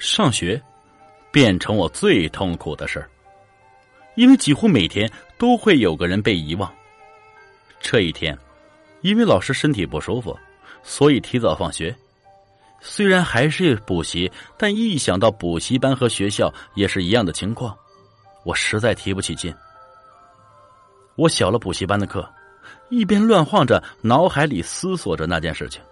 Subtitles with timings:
[0.00, 0.60] 上学
[1.30, 3.06] 变成我最痛苦的事，
[4.14, 6.72] 因为几乎每天都会有个人被遗忘。
[7.80, 8.36] 这一天，
[9.02, 10.34] 因为老师身体不舒服，
[10.82, 11.94] 所以提早放学。
[12.80, 17.76] 虽然还是补习，但一想到补习班和学校也是一样的情况，
[18.42, 19.54] 我实在提不起劲。
[21.14, 22.26] 我小了补习班的课，
[22.88, 25.82] 一边乱晃着，脑海里思索着那件事情。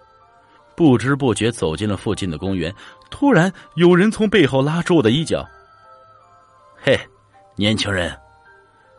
[0.79, 2.73] 不知不觉走进了附近的公园，
[3.09, 5.45] 突然有人从背后拉住我的衣角。
[6.81, 6.97] “嘿，
[7.57, 8.17] 年轻人！”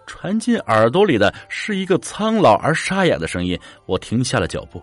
[0.06, 3.58] 传进耳朵里的是一个苍老而沙哑的声音。
[3.86, 4.82] 我停下了脚步，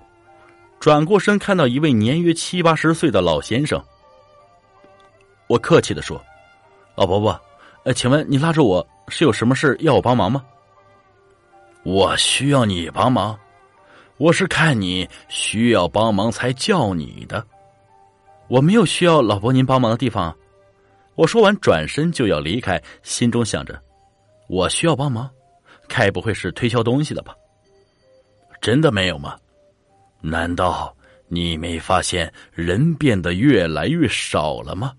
[0.80, 3.80] 转过身看到一位年约七八十岁的老先生。
[5.46, 6.20] 我客气的说
[6.98, 7.40] ：“老伯伯，
[7.84, 10.44] 呃，请问你拉着我是有什么事要我帮忙吗
[11.86, 13.38] ？”“我需要你帮忙。”
[14.18, 17.46] 我是看你需要帮忙才叫你的，
[18.48, 20.36] 我没有需要老伯您帮忙的地方。
[21.16, 23.80] 我说完转身就要离开，心中想着：
[24.50, 25.30] 我需要帮忙，
[25.88, 27.36] 该不会是推销东西的吧？
[28.60, 29.38] 真的没有吗？
[30.20, 30.96] 难道
[31.28, 34.94] 你没发现人变得越来越少了吗？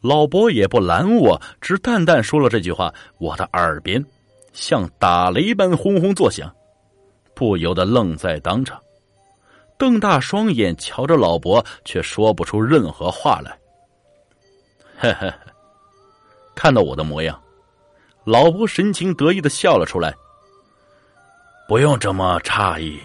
[0.00, 4.04] 老伯也不拦我，只淡淡说了这句话，我的耳边
[4.52, 6.52] 像打雷般轰轰作响。
[7.40, 8.78] 不由得愣在当场，
[9.78, 13.58] 瞪大双眼瞧着老伯，却说不出任何话来。
[14.98, 15.34] 呵呵，
[16.54, 17.42] 看到我的模样，
[18.24, 20.14] 老伯神情得意的笑了出来。
[21.66, 23.00] 不用这么诧异，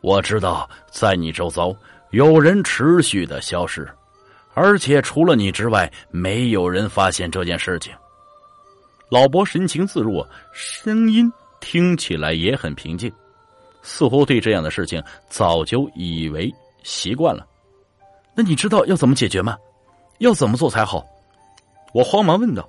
[0.00, 1.72] 我知道在你周遭
[2.10, 3.88] 有人持续的消失，
[4.54, 7.94] 而且除了你之外，没有人发现这件事情。
[9.08, 13.08] 老伯神情自若，声音听起来也很平静。
[13.82, 16.52] 似乎对这样的事情早就以为
[16.82, 17.46] 习惯了，
[18.34, 19.56] 那你知道要怎么解决吗？
[20.18, 21.04] 要怎么做才好？
[21.92, 22.68] 我慌忙问道。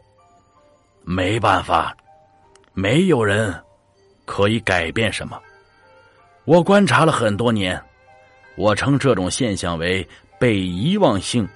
[1.06, 1.96] 没办法，
[2.74, 3.54] 没有人
[4.26, 5.40] 可以改变什么。
[6.46, 7.82] 我观察了很多年，
[8.56, 10.08] 我称这种现象为
[10.40, 11.48] 被遗忘性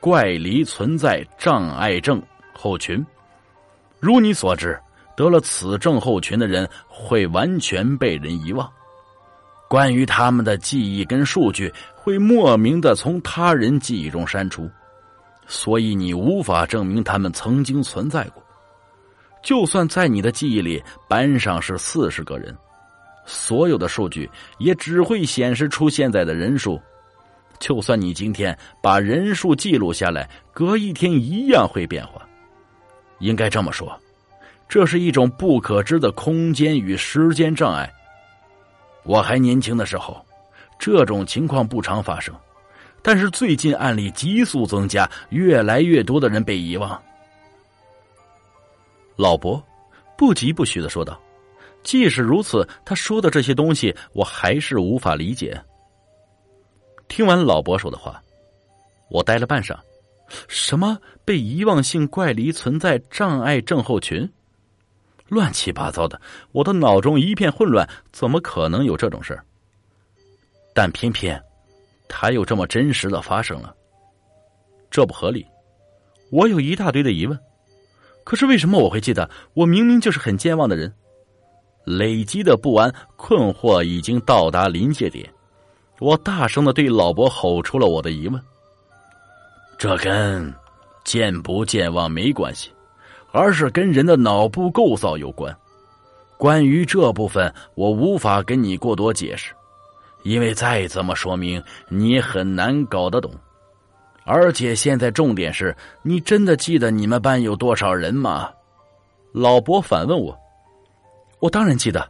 [0.00, 2.22] 怪离存在障碍症
[2.54, 3.04] 候群。
[4.00, 4.80] 如你所知，
[5.16, 8.70] 得了此症候群的人会完全被人遗忘。
[9.72, 14.70] 关于他们的记忆跟数据会莫名的从他人记忆中删除，
[15.46, 18.44] 所以你无法证明他们曾经存在过。
[19.42, 22.54] 就算在你的记忆里，班上是四十个人，
[23.24, 26.78] 所有的数据也只会显示出现在的人数。
[27.58, 32.20] 就算你今天把人数记录下来，隔一天一样会变化。
[33.20, 33.98] 应该这么说，
[34.68, 37.90] 这是一种不可知的空间与时间障碍。
[39.04, 40.24] 我还年轻的时候，
[40.78, 42.34] 这种情况不常发生，
[43.02, 47.00] 但是最近案例急速增加，越来越多的人被遗忘。
[49.16, 49.62] 老伯
[50.16, 51.20] 不疾不徐的说道
[51.82, 55.60] ：“即使如此，他说的这些东西我还是无法理解。”
[57.08, 58.22] 听完老伯说的话，
[59.10, 59.76] 我呆了半晌，
[60.48, 64.26] 什么被遗忘性怪离存在障碍症候群？
[65.32, 66.20] 乱七八糟的，
[66.52, 69.40] 我的脑中一片混乱，怎么可能有这种事？
[70.74, 71.42] 但偏偏，
[72.06, 73.74] 它又这么真实的发生了，
[74.90, 75.46] 这不合理。
[76.30, 77.38] 我有一大堆的疑问，
[78.24, 79.30] 可是为什么我会记得？
[79.54, 80.92] 我明明就是很健忘的人。
[81.86, 85.32] 累积的不安、困惑已经到达临界点，
[85.98, 88.38] 我大声的对老伯吼出了我的疑问：
[89.78, 90.52] 这跟
[91.04, 92.70] 健不健忘没关系。
[93.32, 95.56] 而是跟人的脑部构造有关，
[96.36, 99.54] 关于这部分，我无法跟你过多解释，
[100.22, 103.32] 因为再怎么说明，你很难搞得懂。
[104.24, 108.50] 而且现在重点是你真的记得你们班有多少人吗？
[109.32, 110.38] 老伯反问我，
[111.40, 112.06] 我当然记得。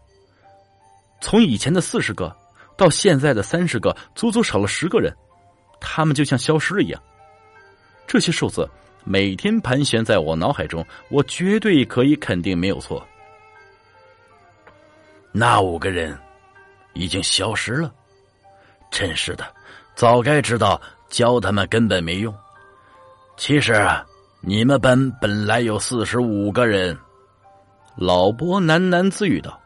[1.21, 2.37] 从以前的四十个，
[2.77, 5.17] 到现在的三十个，足足少了十个人，
[5.81, 7.01] 他们就像消失了一样。
[8.09, 8.69] 这些数字。
[9.05, 13.05] 每天盘旋在我脑海中，我绝对可以肯定没有错。
[15.33, 16.17] 那五个人
[16.93, 17.93] 已经消失了，
[18.91, 19.45] 真是的，
[19.95, 22.35] 早该知道教他们根本没用。
[23.37, 23.75] 其实
[24.41, 26.97] 你们班本来有四十五个人，
[27.97, 29.59] 老伯喃喃自语道。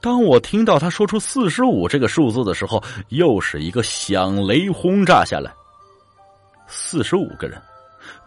[0.00, 5.52] 当我听到他说出四十五这个数字的时候，又是一个响雷轰炸下来。
[6.66, 7.60] 四十五个人。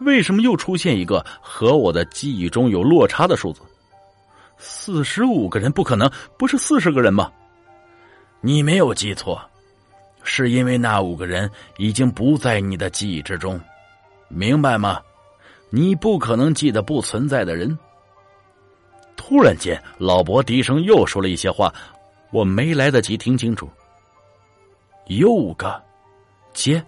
[0.00, 3.60] 为什么又出现一个和我的记忆中有落差的数字？
[4.58, 7.30] 四十五个人不可能，不是四十个人吗？
[8.40, 9.40] 你没有记错，
[10.22, 13.60] 是因为那五个人已经不在你的记忆之中。
[14.28, 15.00] 明白吗？
[15.70, 17.78] 你不可能记得不存在的人。
[19.16, 21.72] 突然间，老伯低声又说了一些话，
[22.32, 23.68] 我没来得及听清楚。
[25.06, 25.80] 又个，
[26.52, 26.82] 接，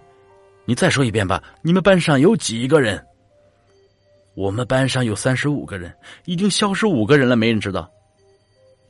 [0.65, 1.43] 你再说一遍吧。
[1.61, 3.03] 你们班上有几个人？
[4.35, 5.93] 我们班上有三十五个人，
[6.25, 7.89] 已经消失五个人了，没人知道。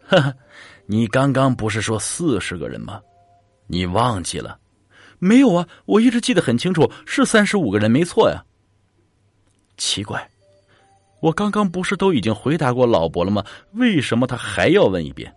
[0.06, 0.34] 哈哈，
[0.86, 3.02] 你刚刚不是说四十个人吗？
[3.68, 4.58] 你忘记了？
[5.20, 8.44] 没有啊，我一直记得很清楚，是三十五个人，没错呀。
[9.78, 10.30] 奇怪，
[11.22, 13.44] 我刚刚不是都已经回答过老伯了吗？
[13.74, 15.34] 为什么他还要问一遍？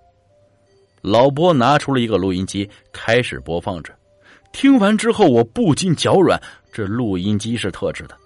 [1.00, 3.93] 老伯拿出了一个录音机，开始播放着。
[4.53, 6.41] 听完之后，我不禁脚软。
[6.73, 8.17] 这录音机是特制的，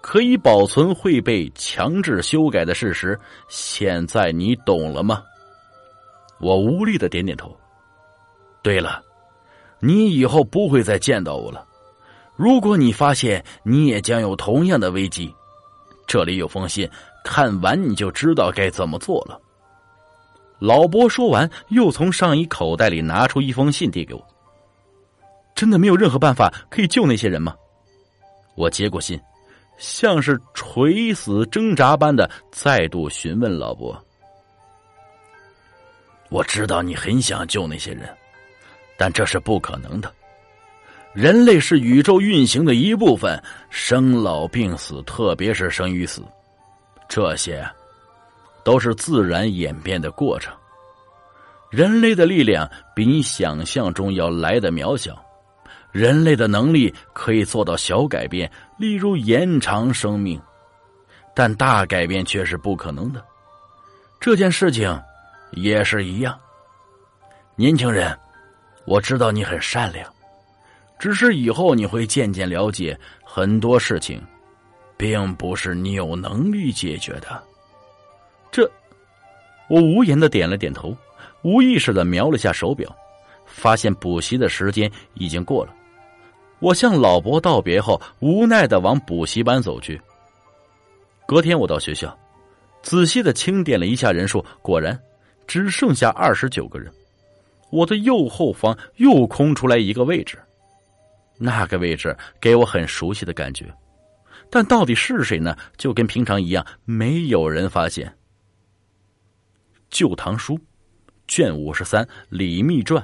[0.00, 3.18] 可以保存会被强制修改的事实。
[3.48, 5.22] 现在你懂了吗？
[6.40, 7.56] 我无力的点点头。
[8.62, 9.00] 对了，
[9.78, 11.64] 你以后不会再见到我了。
[12.34, 15.32] 如果你发现你也将有同样的危机，
[16.08, 16.90] 这里有封信，
[17.22, 19.40] 看完你就知道该怎么做了。
[20.58, 24.26] 老伯说完，又从上衣口袋里拿出一封信递给我。
[25.54, 27.54] 真的没有任何办法可以救那些人吗？
[28.56, 29.20] 我接过信，
[29.78, 33.96] 像是垂死挣扎般的再度询问老伯。
[36.30, 38.08] 我知道你很想救那些人，
[38.96, 40.12] 但这是不可能的。
[41.12, 43.40] 人类是宇宙运行的一部分，
[43.70, 46.22] 生老病死，特别是生与死，
[47.08, 47.64] 这些。
[48.64, 50.50] 都是自然演变的过程。
[51.70, 52.66] 人类的力量
[52.96, 55.22] 比你想象中要来的渺小，
[55.94, 60.42] 人类的能力可以做到小改变，例如延长生命，
[61.32, 63.24] 但大改变却是不可能的。
[64.18, 65.00] 这件事情
[65.52, 66.36] 也是一样。
[67.54, 68.12] 年轻人，
[68.86, 70.12] 我知道你很善良，
[70.98, 74.20] 只是以后你会渐渐了解很多事情，
[74.96, 77.40] 并不是你有能力解决的。
[78.50, 78.68] 这，
[79.68, 80.92] 我无言的点了点头，
[81.42, 82.92] 无意识的瞄了下手表，
[83.46, 85.72] 发现补习的时间已经过了。
[86.64, 90.00] 我向老伯道别后，无奈的往补习班走去。
[91.26, 92.18] 隔天我到学校，
[92.82, 94.98] 仔细的清点了一下人数，果然
[95.46, 96.90] 只剩下二十九个人。
[97.68, 100.38] 我的右后方又空出来一个位置，
[101.36, 103.66] 那个位置给我很熟悉的感觉，
[104.48, 105.54] 但到底是谁呢？
[105.76, 108.08] 就跟平常一样，没有人发现。
[109.90, 110.54] 《旧唐书》
[111.28, 113.02] 卷五十三《李密传》，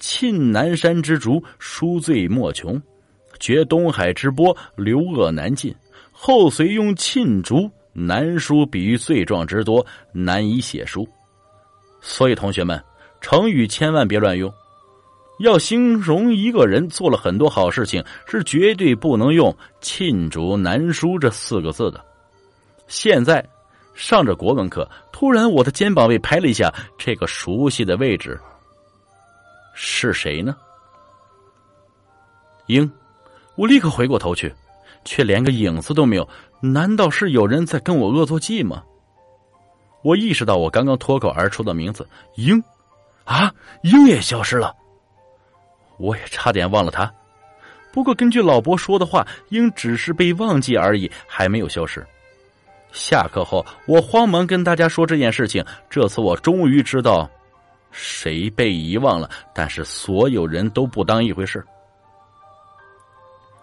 [0.00, 2.74] 沁南山之竹，书罪莫穷；
[3.38, 5.72] 绝东海之波，流恶难尽。
[6.10, 11.06] 后隋用沁竹难书，比喻罪状之多，难以写书。
[12.00, 12.82] 所以，同学们，
[13.20, 14.52] 成语千万别乱用。
[15.38, 22.04] 要形容一个人做了很多好事情，是绝对不能用“沁竹难书”这四个字的。
[22.88, 23.46] 现在。
[23.92, 28.38] 上着国文课，突然我的肩膀被拍了一下，这个熟悉的位置
[29.82, 30.54] 是谁呢？
[32.66, 32.88] 鹰，
[33.56, 34.54] 我立刻回过头去，
[35.06, 36.28] 却连个影子都没有。
[36.60, 38.84] 难道是有人在跟我恶作剧吗？
[40.02, 42.62] 我意识到我刚刚脱口而出的名字鹰，
[43.24, 43.50] 啊，
[43.82, 44.76] 鹰也消失了。
[45.96, 47.10] 我也差点忘了他。
[47.90, 52.06] 不过根据老伯说的话，鹰只是被忘记而已，还没有消失。
[52.92, 55.64] 下课后，我慌忙跟大家说这件事情。
[55.88, 57.28] 这次我终于知道
[57.90, 61.64] 谁被遗忘了，但是所有人都不当一回事。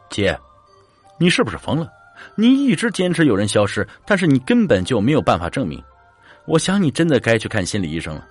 [0.09, 0.37] 姐，
[1.19, 1.89] 你是不是疯了？
[2.35, 5.81] 你一直坚持有人消失，但是你根本就没有办法证明。
[6.45, 8.25] 我想你真的该去看心理医生了。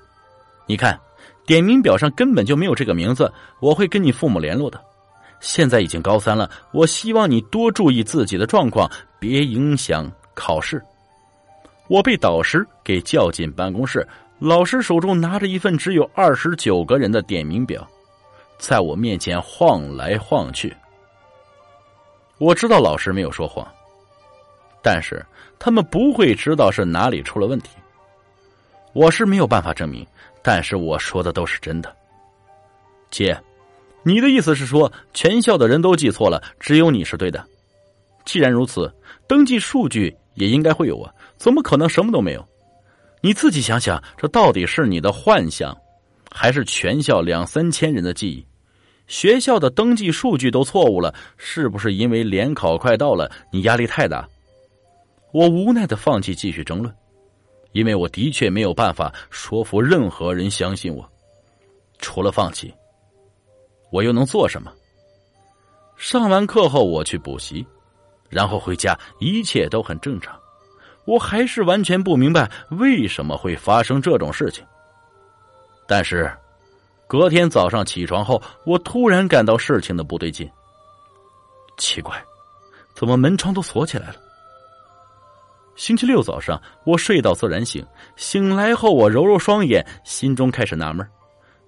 [0.67, 0.99] 你看，
[1.47, 3.33] 点名表上根本就没有这个名字。
[3.61, 4.81] 我会跟你父母联络的。
[5.39, 10.11] 现在已经高三了，我希望你多注意自己的状况，别影响。
[10.35, 10.83] 考试，
[11.89, 14.07] 我被导师给叫进办公室。
[14.39, 17.87] 老师手中拿着一份只有二十九个人的点名表，
[18.59, 20.75] 在我面前晃来晃去。
[22.39, 23.67] 我知道老师没有说谎，
[24.83, 25.25] 但是
[25.59, 27.71] 他们不会知道是哪里出了问题。
[28.93, 30.07] 我是没有办法证明，
[30.43, 31.95] 但是我说的都是真的。
[33.11, 33.39] 姐，
[34.03, 37.43] 你的意思是说全校的人都记错了，只有你是对的？
[38.27, 38.95] 既然如此，
[39.27, 40.15] 登记数据。
[40.37, 42.47] 也应该会有啊，怎么可能什么都没有？
[43.27, 45.77] 你自己想想，这到底是你的幻想，
[46.31, 48.47] 还是全校两三千人的记忆？
[49.09, 54.29] 学校的登记数据都错误了，是不是因为联考快到了，你压力太大？
[55.33, 56.95] 我无奈的放弃继续争论，
[57.73, 61.05] 因为我的确没有办法说服任何人相信我，
[61.99, 62.73] 除了放弃，
[63.91, 64.73] 我又能做什么？
[65.97, 67.67] 上完课后，我去补习。
[68.29, 70.41] 然后回家，一切都很正常。
[71.07, 74.65] 我还是完全不明白为什么会发生这种事情。
[75.87, 76.31] 但是，
[77.07, 80.51] 隔天早上起床后，我突然感到事情的不对劲。
[81.79, 82.21] 奇怪，
[82.95, 84.17] 怎么门窗都锁起来了？
[85.77, 87.87] 星期六早上，我睡到自然醒，
[88.17, 91.07] 醒来后我揉揉双眼，心中开始纳闷：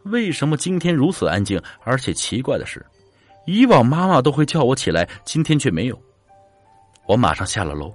[0.04, 1.62] 为什么今天如此安静？
[1.84, 2.84] 而且奇怪的是，
[3.46, 6.02] 以往妈妈都会叫我起来，今天却没有。
[7.06, 7.94] 我马上下了楼。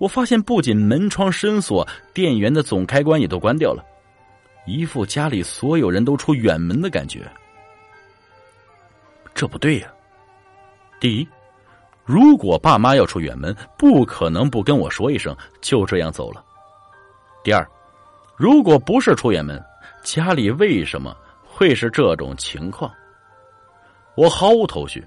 [0.00, 3.84] 我发现不仅门窗深锁，电源的总开关也都关掉了，
[4.66, 7.30] 一副家里所有人都出远门的感觉。
[9.34, 9.92] 这不对呀！
[10.98, 11.28] 第一，
[12.06, 16.42] 如果爸妈要出远门，不可能不跟我说一声就这样走了。
[17.44, 17.66] 第二，
[18.36, 19.62] 如果不是出远门，
[20.02, 21.14] 家里为什么
[21.44, 22.90] 会是这种情况？
[24.14, 25.06] 我毫无头绪，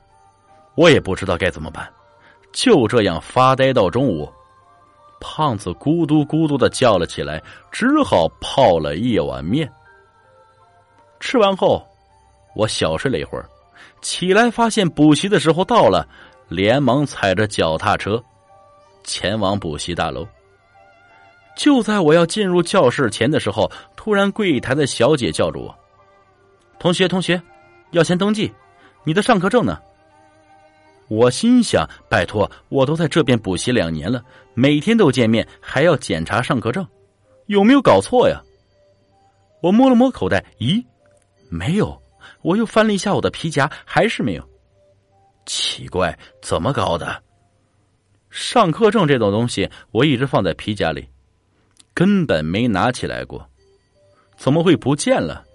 [0.75, 1.91] 我也不知道该怎么办，
[2.51, 4.31] 就这样发呆到中午。
[5.23, 9.71] 胖子咕嘟咕嘟的叫了起来，只好泡了一碗面。
[11.21, 11.81] 吃完后，
[12.53, 13.49] 我小睡了一会儿，
[14.01, 16.05] 起来发现补习的时候到了，
[16.49, 18.21] 连忙踩着脚踏车
[19.05, 20.27] 前往补习大楼。
[21.55, 25.73] 就在我要进入教室前的时候，突然柜台的小姐叫住我
[26.77, 27.41] ：“同学，同学，
[27.91, 28.51] 要先登记，
[29.05, 29.79] 你的上课证呢？”
[31.13, 36.83] 我心想：“拜托，我都在这边补习两年了，每天都见面，还要检查上课证，
[37.45, 38.41] 有没有搞错呀？”
[39.61, 40.83] 我摸了摸口袋，咦，
[41.49, 42.01] 没有。
[42.41, 44.49] 我又翻了一下我的皮夹，还是没有。
[45.45, 47.21] 奇怪，怎么搞的？
[48.31, 51.07] 上课证这种东西，我一直放在皮夹里，
[51.93, 53.47] 根本没拿起来过，
[54.35, 55.45] 怎么会不见了？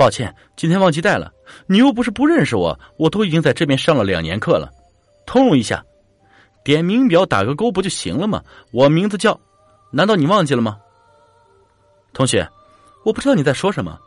[0.00, 1.30] 抱歉，今天忘记带了。
[1.66, 4.70] 你又不是不认识我，我都已经在这边上了两年课了。
[5.26, 5.84] 通融一下，
[6.64, 8.42] 点名表打个勾不就行了吗？
[8.72, 9.38] 我名字叫……
[9.90, 10.78] 难道你忘记了吗？
[12.14, 12.48] 同学，
[13.04, 13.98] 我不知道你在说什么，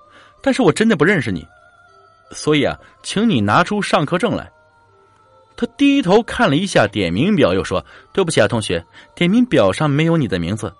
[0.41, 1.45] 但是我真的不认识你，
[2.31, 4.51] 所以啊，请你拿出上课证来。
[5.55, 8.83] 他低头看了一下点名表，又说：“对不起啊，同学，
[9.13, 10.73] 点名表上没有你的名字。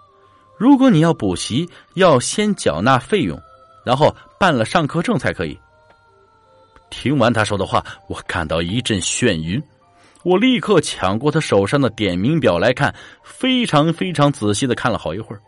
[0.58, 3.40] 如果你要补习，要先缴纳费用。”
[3.86, 5.58] 然后办了上课证才可以。
[6.90, 9.62] 听完他说的话，我感到一阵眩晕。
[10.24, 15.42] 我立刻抢过他手上的点名表来看，非常非常仔细的看了好一会儿，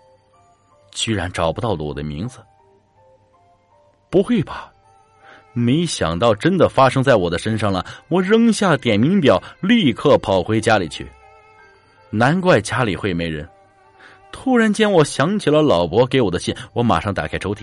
[0.91, 2.39] 居然找不到了我的名字。
[4.09, 4.71] 不会吧？
[5.53, 7.85] 没想到真的发生在我的身上了。
[8.09, 11.09] 我扔下点名表，立刻跑回家里去。
[12.09, 13.47] 难怪家里会没人。
[14.31, 17.61] 突然间，我想起了老伯给我的信，我马上打开抽屉。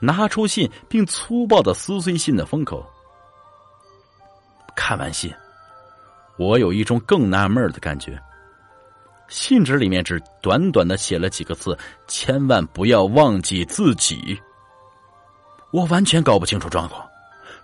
[0.00, 2.84] 拿出信，并粗暴的撕碎信的封口。
[4.76, 5.32] 看完信，
[6.38, 8.20] 我有一种更纳闷的感觉。
[9.28, 11.76] 信纸里面只短短的写了几个字
[12.08, 14.40] ：“千万不要忘记自己。”
[15.70, 17.06] 我完全搞不清楚状况，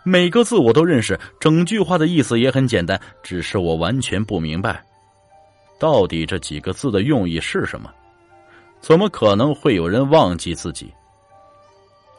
[0.03, 4.85] 每个字我都认识，整句话的意思也很简单，只是我完全不明白，
[5.79, 7.91] 到底这几个字的用意是什么？
[8.81, 10.93] 怎么可能会有人忘记自己？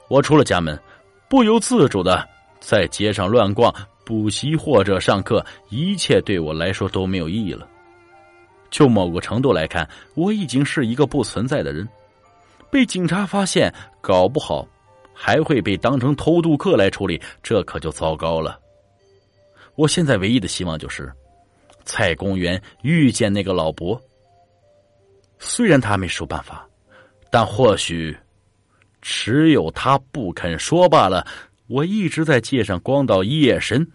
[0.08, 0.80] 我出了家门，
[1.28, 2.28] 不由自主的
[2.60, 3.74] 在街上乱逛、
[4.06, 7.68] 补习或者上课，一切对我来说都没有意义了。
[8.70, 11.88] 就某个程度来看，我已经是一个不存在的人。
[12.70, 14.68] 被警察发现，搞不好
[15.14, 18.60] 还会被当成偷渡客来处理，这可就糟糕了。
[19.76, 21.12] 我现在唯一的希望就是
[21.84, 24.00] 在公园遇见那个老伯。
[25.40, 26.68] 虽然他没说办法，
[27.32, 28.16] 但或许。
[29.08, 31.24] 只有他不肯说罢了。
[31.68, 33.88] 我一直在街上逛到夜深，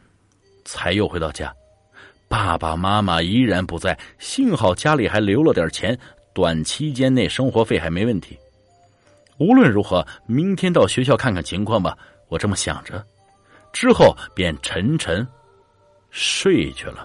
[0.64, 1.52] 才又回到家。
[2.28, 5.98] 爸爸妈妈依然不在，幸好家里还留了点钱，
[6.32, 8.38] 短期间内生活费还没问题。
[9.38, 11.98] 无论如何，明天到学校看看情况吧。
[12.28, 13.04] 我这么想着，
[13.72, 15.26] 之后便沉沉
[16.12, 17.04] 睡去了。